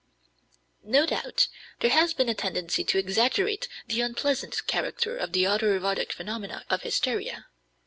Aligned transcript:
No 0.83 1.05
doubt 1.05 1.47
there 1.81 1.91
has 1.91 2.15
been 2.15 2.27
a 2.27 2.33
tendency 2.33 2.83
to 2.85 2.97
exaggerate 2.97 3.67
the 3.85 4.01
unpleasant 4.01 4.65
character 4.65 5.15
of 5.15 5.31
the 5.31 5.47
auto 5.47 5.75
erotic 5.75 6.11
phenomena 6.11 6.65
of 6.71 6.81
hysteria. 6.81 7.45